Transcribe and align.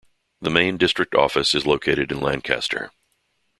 The 0.41 0.49
main 0.49 0.77
district 0.77 1.13
office 1.13 1.53
is 1.53 1.67
located 1.67 2.11
in 2.11 2.21
Lancaster. 2.21 2.89